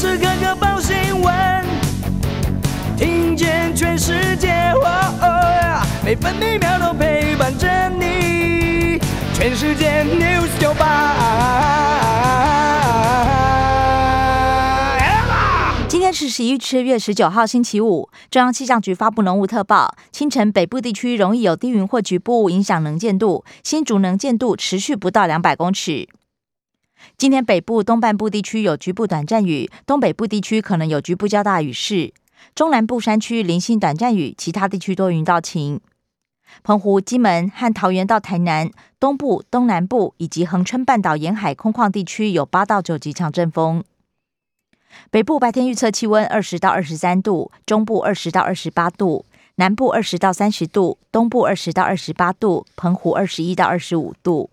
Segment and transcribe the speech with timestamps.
[0.00, 1.64] 时刻刻报新闻，
[2.96, 4.72] 听见全世界，
[6.02, 8.98] 每分每秒都陪伴着你。
[9.34, 10.72] 全世界 news 九
[15.86, 18.08] 今天是十一月十九号，星期五。
[18.30, 26.08] 中央气象局发布浓雾特报，清晨北部地区容易有低云或局部影响能见度，新竹能见度持续不到两百公尺。
[27.16, 32.12] 今天北部东半部地区有局部短暂雨，东北部地区可能有局部较大雨势，
[32.54, 35.80] 中南部山区零星短暂雨，其他地区多云到晴。
[36.64, 43.84] 澎湖、金门和桃园到台南东部、东南部以及恒春半岛沿海空旷地区有八到九级强阵风。
[45.12, 49.24] 北部白天预测气温二十到二十三度，中部二十到二十八度，
[49.54, 54.49] 南部二十到三十度，东部二十到二十八度，澎湖二十一到二十五度。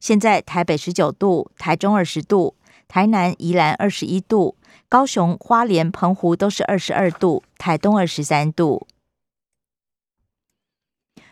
[0.00, 2.54] 现在台北十九度，台中二十度，
[2.88, 4.56] 台南、宜兰二十一度，
[4.88, 8.86] 高雄、花莲、澎湖都是二十二度，台东二十三度。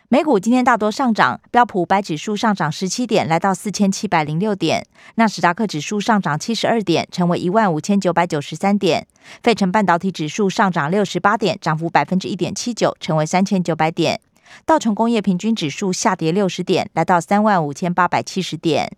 [0.09, 4.83] 美股今天大多上涨，标普五百指数上涨十七点，来到四千七百零六点；
[5.15, 9.05] 纳斯达克指数上涨七十二点，成为一万五千九百九十三点；
[9.41, 14.21] 费城半导体指数上涨六十八点，涨幅百分之一点七九，成为三千九百点。
[14.65, 18.95] 道琼工业平均指数下跌六十点，来到三万五千八百七十点。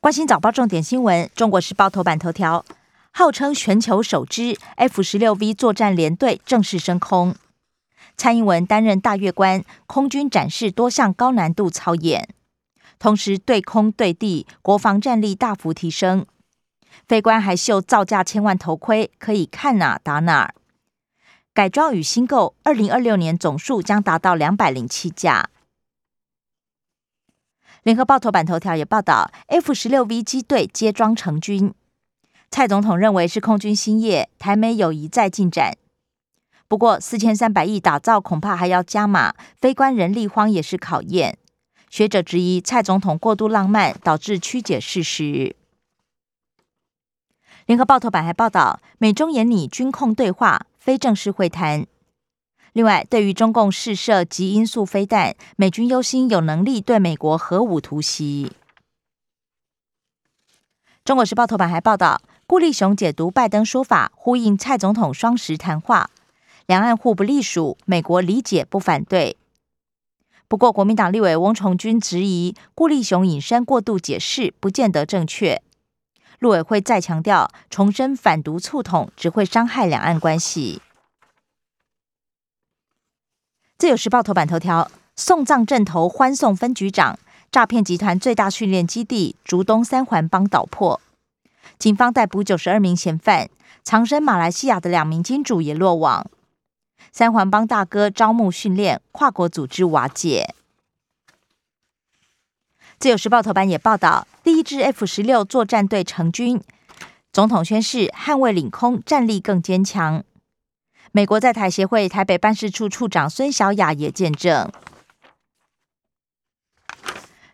[0.00, 2.64] 关心早报重点新闻，中国时报头版头条：
[3.12, 7.36] 号称全球首支 F 十六 V 作战联队正式升空，
[8.16, 12.28] 蔡英文担任大阅官，空军展示多项高难度操演，
[12.98, 16.26] 同时对空对地国防战力大幅提升。
[17.06, 20.52] 飞官还秀造价千万头盔，可以看哪打哪。
[21.54, 25.50] 改装与新购，二零二六年总数将达到两百零七架。
[27.82, 31.74] 联合报头版头条也报道，F 十六 V 机队接装成军。
[32.50, 35.76] 蔡总统认为是空军兴业，台美友谊在进展。
[36.68, 41.36] 不过四千三百亿打造，恐怕还要加码，非官人力荒也是考验。
[41.90, 45.54] 学者质疑蔡总统过度浪漫，导致曲解事实。
[47.66, 50.66] 联合报头版还报道，美中研拟军控对话。
[50.82, 51.86] 非正式会谈。
[52.72, 58.50] 另外，对于中共试射极音速飞弹，美军忧心有能力对美国核武突袭。
[61.04, 66.10] 中国时报头版还报道，顾立雄解读拜登说法，呼应蔡总统双十谈话，
[66.66, 69.36] 两岸互不隶属，美国理解不反对。
[70.48, 75.62] 不过，国民党立委翁崇军质疑顾立雄引申过度解释，不见得正确。
[76.42, 80.82] 陆委会再强调，重申反独促统只会伤害两岸关系。
[83.78, 87.16] 自由时报头版头条：送葬镇头欢送分局长，
[87.52, 91.00] 诈骗集团最大训练基地竹东三环帮倒破，
[91.78, 93.48] 警方逮捕九十二名嫌犯，
[93.84, 96.26] 藏身马来西亚的两名金主也落网。
[97.12, 100.56] 三环帮大哥招募训练，跨国组织瓦解。
[103.02, 106.62] 自由时报头版也报道，第一支 F 十六作战队成军，
[107.32, 110.22] 总统宣誓捍卫领空，战力更坚强。
[111.10, 114.70] 美国在台协会台北办事处处长孙小雅也见证。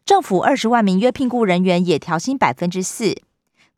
[0.04, 3.22] 政府二十万名约聘雇人员也调薪百分之四，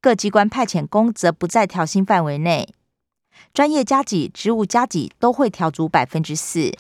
[0.01, 2.75] 各机关派遣工则不在调薪范围内，
[3.55, 6.77] 专业加级、职务加级都会调足百分之四。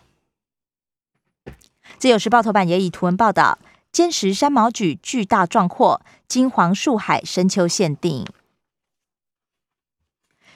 [1.96, 3.56] 自由时报头版也以图文报道。
[3.92, 8.24] 坚实山毛榉巨大壮阔，金黄树海深秋限定。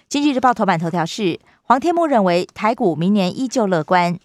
[0.08, 4.18] 经济日报头版头条是黄天木认为台股明年依旧乐观。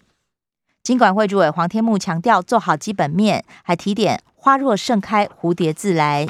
[0.82, 6.28] 金管会主委黄天木强调做好基本面，还提点花若盛开，蝴蝶自来。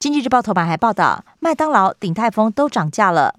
[0.00, 3.36] 经济日报头版还报道麦当劳、鼎泰丰都涨价了。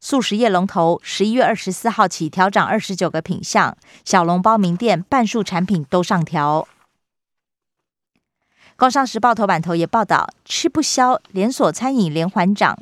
[0.00, 6.66] 素食业龙头十一月二十四号起调涨二十九个品项，小笼包名店半数产品都上调。
[8.76, 12.78] 工商时报头版头也报道，吃不消，连锁餐饮连环涨，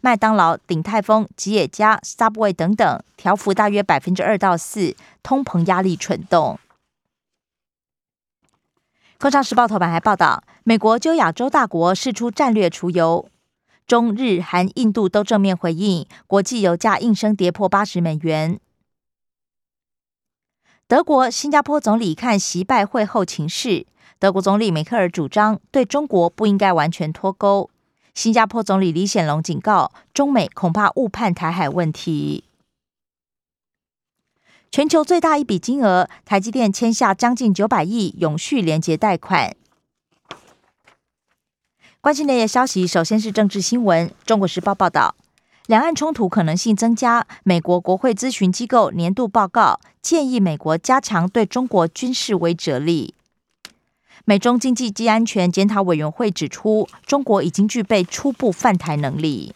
[0.00, 6.58] 麦当劳、鼎泰丰、吉野家、Subway 等等调幅大约百分之二到四，通膨压力蠢动。
[9.18, 13.28] 工商时报头版还报道，美国就亚洲大国释出战略储油。
[13.86, 18.58] 中日韩印度都正面回应，国际油价应声跌破八十美元。
[20.88, 23.86] 德国、新加坡总理看习拜会后情势，
[24.18, 27.70] 德国总理梅克尔主张对中国不应该完全脱钩。
[28.14, 32.44] 新加坡总理李显龙警告，中美恐怕误判台海问题。
[34.70, 39.54] 全球最大一笔金额，台积电签下将近九百亿永续连接贷款。
[42.02, 44.12] 关心内页消息，首先是政治新闻。
[44.26, 45.14] 中国时报报道，
[45.68, 47.24] 两岸冲突可能性增加。
[47.44, 53.14] 美国国会咨询机构年度报告建议美国加强对中国军事威慑力。
[54.24, 59.54] 美中经济及安全检讨委员会指出，中国已经具备初步犯台能力。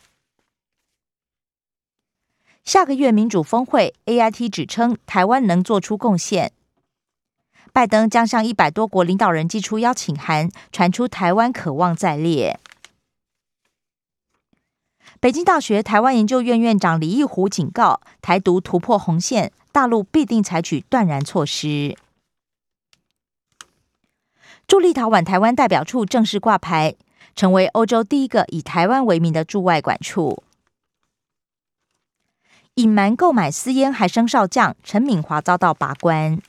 [2.65, 6.53] 下个月民主峰会，A I T 指称台湾能做出贡献。
[7.77, 12.59] 拜登将向一百多国领导人寄出邀请函，传出台湾渴望在列。
[15.21, 21.99] 北京大学台湾研究院院长李义湖警告：台独突破红线，大陆必定采取断然措施。
[24.67, 26.95] 驻立陶宛台湾代表处正式挂牌，
[27.35, 30.43] 成为欧洲第一个以台湾为名的驻外管处。
[32.77, 36.41] 隐瞒购买私烟还升少将陈敏华遭到拔关。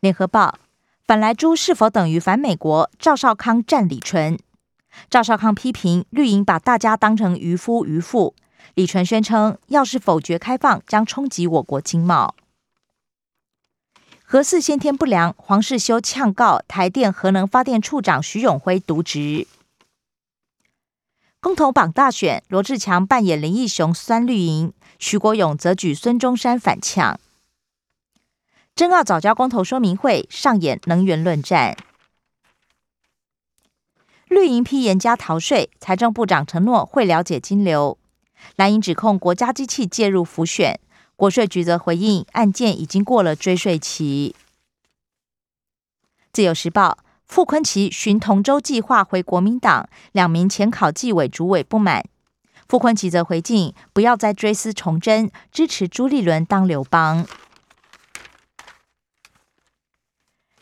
[0.00, 0.60] 联合报，
[1.04, 2.88] 反莱猪是否等于反美国？
[3.00, 4.38] 赵少康战李纯，
[5.10, 8.36] 赵少康批评绿营把大家当成渔夫渔妇。
[8.74, 12.36] 李纯宣称，要是否决开放，将冲击我国经贸。
[14.22, 19.48] 核四先天不良，黄世修呛告台电核能发电处长徐永辉渎职。
[21.40, 27.18] 公投榜大选，罗志强扮演林义雄酸绿营，徐国勇则举孙中山反呛。
[28.78, 31.76] 真奥早教公投说明会上演能源论战，
[34.28, 37.98] 绿营批严加逃税，财政部长承诺会了解金流。
[38.54, 40.78] 蓝营指控国家机器介入浮选，
[41.16, 44.36] 国税局则回应案件已经过了追税期。
[46.32, 52.04] 自由时报傅昆奇寻同舟计划回国民党，两名前考纪委主委不满，
[52.68, 57.26] 傅昆奇则回敬不要再追思崇祯，支持朱立伦当刘邦。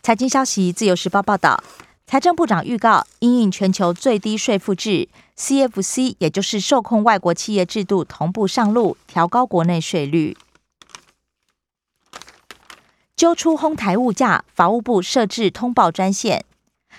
[0.07, 1.61] 财经消息，《自由时报》报道，
[2.07, 10.37] 财政部长预告，因应全球最低税负制 （CFC），也就是受控外国企业制度同步上路，调高国内税率。
[13.17, 16.45] 揪出哄抬物价，法务部设置通报专线，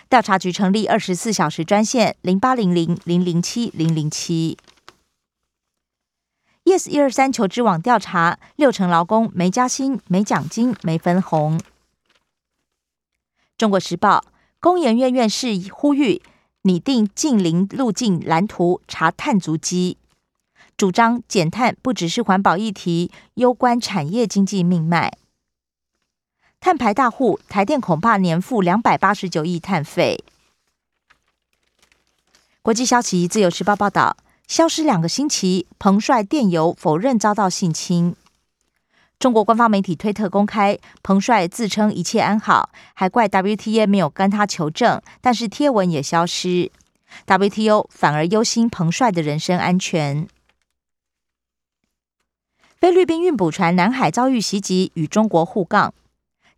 [0.10, 4.58] 调查局成立二十四小时专线零八零零零零七零零七。
[6.66, 11.58] Yes 一二三求职网调查，六成劳工没加薪、没奖金、没分红。
[13.58, 14.24] 中国时报
[14.60, 16.22] 工研院院士呼吁
[16.62, 19.98] 拟定近零路径蓝图，查碳足迹，
[20.78, 25.18] 主张减碳不只是环保议题，攸关产业经济命脉。
[26.60, 30.24] 碳排大户台电恐怕年付两百八十九亿碳费。
[32.62, 34.18] 国际消息，自由时报报道，
[34.48, 38.16] 消失两个星期，彭帅电邮否认遭到性侵。
[39.20, 46.72] 中国官方媒体推特公开，彭帅自称一切安好，还怪 WTA 没有跟他求证，但是贴文也消失。
[47.26, 50.28] WTO 反而忧心彭帅的人身安全。
[52.80, 55.96] 菲律宾运补船南海遭遇袭击，与中国互杠，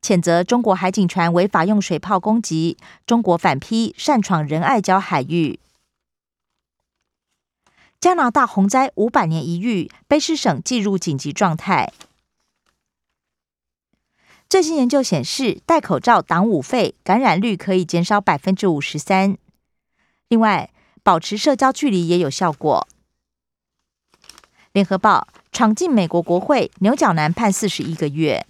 [0.01, 2.75] 谴责中国海警船违法用水炮攻击，
[3.05, 5.61] 中国反批擅闯仁爱礁海域。
[8.01, 11.93] 加拿大洪灾五百年一遇，卑诗省进入紧急状态。
[14.49, 19.37] 最新研究显示，戴口罩挡五肺，感染率可以减少百分之五十三。
[20.27, 20.71] 另外，
[21.03, 22.87] 保持社交距离也有效果。
[24.71, 28.47] 联合报闯进美国国会，牛角男判四十一个月。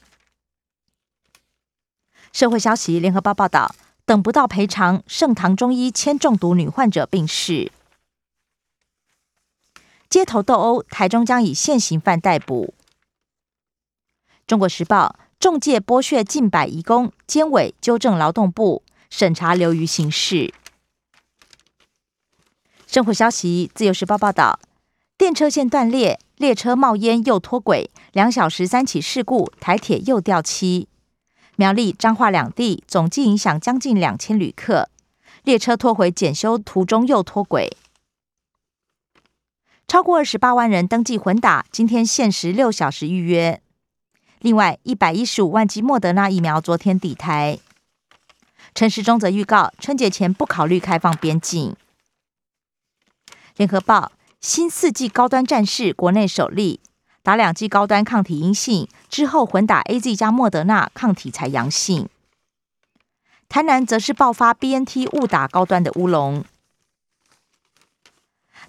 [2.31, 3.75] 社会消息，联合报报道，
[4.05, 7.73] 等不到赔偿，盛唐中医铅中毒女患者病逝。
[10.09, 12.73] 街头斗殴，台中将以现行犯逮捕。
[14.47, 15.19] 中国时报。
[15.39, 20.53] 中介剥削近百移工，监委纠正劳动部审查流于形式。
[22.85, 24.59] 生活消息，自由时报报道：
[25.17, 30.89] 电车线断裂，列车冒烟又脱轨，两小时三起事故，台铁又掉漆。
[31.55, 34.89] 苗栗彰化两地总计影响将近两千旅客，
[35.43, 37.77] 列车拖回检修途中又脱轨。
[39.87, 43.61] 超过二十八万人登记混打，今天限时六小时预约。
[44.39, 47.59] 另外，一百一十五万剂莫德纳疫苗昨天抵台。
[48.73, 51.75] 陈时中则预告，春节前不考虑开放边境。
[53.57, 56.79] 联合报：新四季高端战士国内首例，
[57.21, 62.07] 打两剂高端抗体阴性之后，混打 A Z 加莫德纳抗体才阳性。
[63.49, 66.45] 台南则是爆发 B N T 误打高端的乌龙。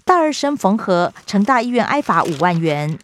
[0.03, 2.99] 大二生缝合，成大医院挨罚五万元。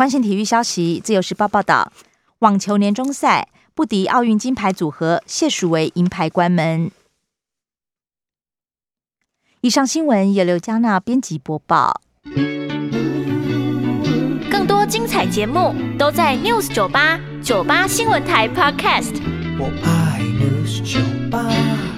[0.00, 1.92] 关心体育消息，自由时报报道，
[2.38, 6.90] 网球年终赛，不敌奥运金牌组合谢淑薇银牌关门。
[9.60, 12.00] 以上新闻由刘嘉娜编辑播报。
[14.50, 19.20] 更多精彩节目都在 News 九八九八新闻台 Podcast。
[19.58, 20.98] 我爱 News 酒
[21.30, 21.89] 吧。